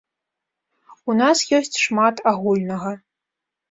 [1.11, 3.01] У нас ёсць шмат агульнага.